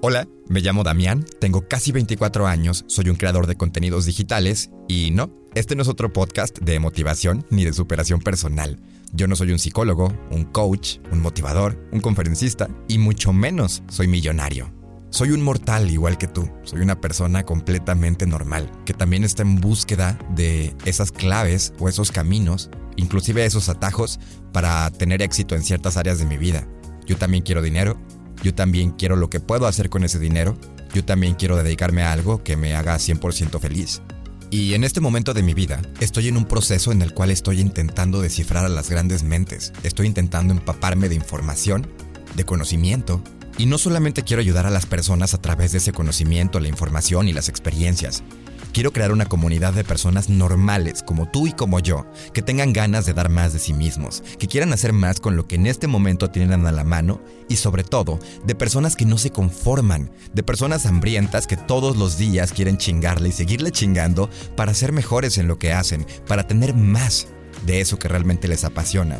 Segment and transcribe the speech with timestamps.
[0.00, 5.10] Hola, me llamo Damián, tengo casi 24 años, soy un creador de contenidos digitales y
[5.10, 8.78] no, este no es otro podcast de motivación ni de superación personal.
[9.12, 14.06] Yo no soy un psicólogo, un coach, un motivador, un conferencista y mucho menos soy
[14.06, 14.72] millonario.
[15.10, 19.56] Soy un mortal igual que tú, soy una persona completamente normal, que también está en
[19.56, 24.20] búsqueda de esas claves o esos caminos, inclusive esos atajos
[24.52, 26.68] para tener éxito en ciertas áreas de mi vida.
[27.04, 27.98] Yo también quiero dinero,
[28.42, 30.56] yo también quiero lo que puedo hacer con ese dinero,
[30.94, 34.02] yo también quiero dedicarme a algo que me haga 100% feliz.
[34.50, 37.60] Y en este momento de mi vida estoy en un proceso en el cual estoy
[37.60, 41.86] intentando descifrar a las grandes mentes, estoy intentando empaparme de información,
[42.34, 43.22] de conocimiento,
[43.58, 47.28] y no solamente quiero ayudar a las personas a través de ese conocimiento, la información
[47.28, 48.22] y las experiencias,
[48.72, 53.06] Quiero crear una comunidad de personas normales como tú y como yo, que tengan ganas
[53.06, 55.86] de dar más de sí mismos, que quieran hacer más con lo que en este
[55.86, 60.42] momento tienen a la mano y sobre todo de personas que no se conforman, de
[60.42, 65.48] personas hambrientas que todos los días quieren chingarle y seguirle chingando para ser mejores en
[65.48, 67.28] lo que hacen, para tener más
[67.66, 69.18] de eso que realmente les apasiona.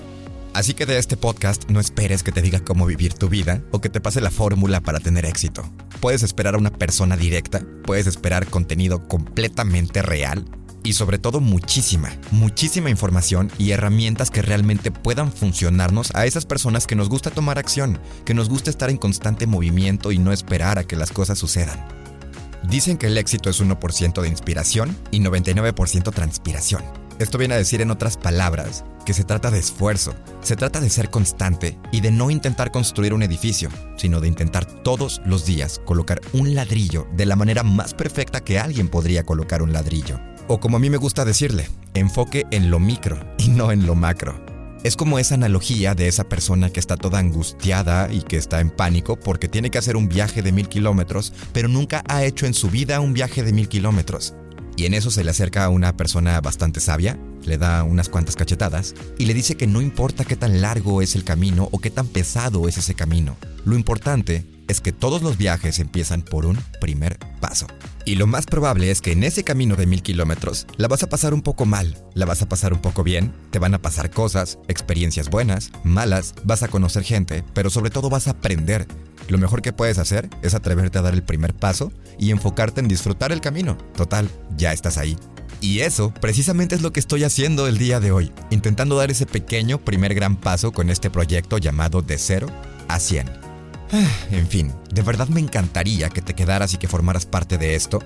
[0.59, 3.81] Así que de este podcast no esperes que te diga cómo vivir tu vida o
[3.81, 5.63] que te pase la fórmula para tener éxito.
[6.01, 10.47] Puedes esperar a una persona directa, puedes esperar contenido completamente real
[10.83, 16.89] y sobre todo muchísima, muchísima información y herramientas que realmente puedan funcionarnos a esas personas
[16.89, 20.81] que nos gusta tomar acción, que nos gusta estar en constante movimiento y no esperar
[20.81, 21.87] a que las cosas sucedan.
[22.69, 26.83] Dicen que el éxito es 1% de inspiración y 99% transpiración.
[27.21, 30.91] Esto viene a decir en otras palabras que se trata de esfuerzo, se trata de
[30.91, 35.81] ser constante y de no intentar construir un edificio, sino de intentar todos los días
[35.87, 40.21] colocar un ladrillo de la manera más perfecta que alguien podría colocar un ladrillo.
[40.47, 43.95] O como a mí me gusta decirle, enfoque en lo micro y no en lo
[43.95, 44.45] macro.
[44.85, 48.69] Es como esa analogía de esa persona que está toda angustiada y que está en
[48.69, 52.53] pánico porque tiene que hacer un viaje de mil kilómetros, pero nunca ha hecho en
[52.53, 54.35] su vida un viaje de mil kilómetros.
[54.79, 58.37] Y en eso se le acerca a una persona bastante sabia, le da unas cuantas
[58.37, 61.91] cachetadas y le dice que no importa qué tan largo es el camino o qué
[61.91, 63.37] tan pesado es ese camino.
[63.65, 67.67] Lo importante es que todos los viajes empiezan por un primer paso.
[68.05, 71.09] Y lo más probable es que en ese camino de mil kilómetros la vas a
[71.09, 74.11] pasar un poco mal, la vas a pasar un poco bien, te van a pasar
[74.11, 78.87] cosas, experiencias buenas, malas, vas a conocer gente, pero sobre todo vas a aprender,
[79.29, 82.89] lo mejor que puedes hacer es atreverte a dar el primer paso y enfocarte en
[82.89, 83.77] disfrutar el camino.
[83.97, 85.17] Total, ya estás ahí.
[85.61, 89.27] Y eso precisamente es lo que estoy haciendo el día de hoy, intentando dar ese
[89.27, 92.47] pequeño primer gran paso con este proyecto llamado De Cero
[92.87, 93.29] a 100.
[93.91, 97.75] Ah, en fin, de verdad me encantaría que te quedaras y que formaras parte de
[97.75, 98.01] esto,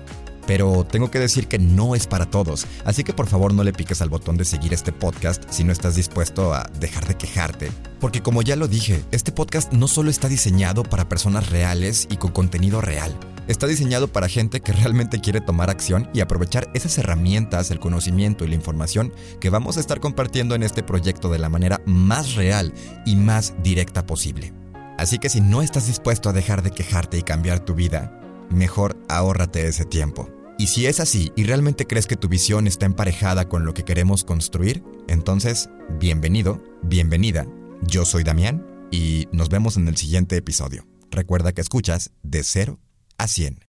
[0.45, 3.73] pero tengo que decir que no es para todos, así que por favor no le
[3.73, 7.71] piques al botón de seguir este podcast si no estás dispuesto a dejar de quejarte.
[7.99, 12.17] Porque como ya lo dije, este podcast no solo está diseñado para personas reales y
[12.17, 13.17] con contenido real,
[13.47, 18.45] está diseñado para gente que realmente quiere tomar acción y aprovechar esas herramientas, el conocimiento
[18.45, 22.35] y la información que vamos a estar compartiendo en este proyecto de la manera más
[22.35, 22.73] real
[23.05, 24.53] y más directa posible.
[24.97, 28.97] Así que si no estás dispuesto a dejar de quejarte y cambiar tu vida, mejor
[29.09, 30.29] ahórrate ese tiempo.
[30.57, 33.83] Y si es así y realmente crees que tu visión está emparejada con lo que
[33.83, 37.47] queremos construir, entonces, bienvenido, bienvenida.
[37.81, 40.85] Yo soy Damián y nos vemos en el siguiente episodio.
[41.11, 42.79] Recuerda que escuchas de 0
[43.17, 43.72] a 100.